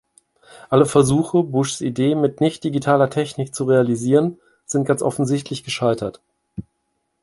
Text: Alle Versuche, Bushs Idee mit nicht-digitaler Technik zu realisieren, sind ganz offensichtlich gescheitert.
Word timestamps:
Alle 0.71 0.87
Versuche, 0.87 1.43
Bushs 1.43 1.79
Idee 1.79 2.15
mit 2.15 2.41
nicht-digitaler 2.41 3.11
Technik 3.11 3.53
zu 3.53 3.65
realisieren, 3.65 4.39
sind 4.65 4.85
ganz 4.87 5.03
offensichtlich 5.03 5.63
gescheitert. 5.63 6.21